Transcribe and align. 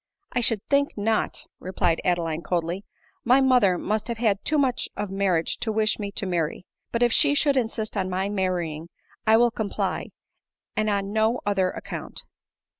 "I 0.33 0.39
should 0.41 0.61
think," 0.67 0.95
replied 1.59 2.01
Adeline 2.03 2.41
coldly," 2.41 2.83
my 3.23 3.39
mother 3.39 3.77
must 3.77 4.07
have 4.07 4.17
had 4.17 4.43
too 4.43 4.57
much 4.57 4.89
of 4.97 5.11
marriage 5.11 5.59
tp 5.59 5.75
wish 5.75 5.99
me 5.99 6.11
to 6.13 6.25
mar 6.25 6.47
ry; 6.47 6.63
but 6.91 7.03
if 7.03 7.13
she 7.13 7.35
should 7.35 7.55
insist 7.55 7.95
on 7.95 8.09
my 8.09 8.27
marrying, 8.27 8.89
I 9.27 9.37
will 9.37 9.51
com 9.51 9.69
ply, 9.69 10.07
and 10.75 10.89
on 10.89 11.13
no 11.13 11.39
other 11.45 11.69
account." 11.69 12.23